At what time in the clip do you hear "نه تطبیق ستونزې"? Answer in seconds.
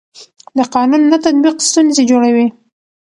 1.11-2.03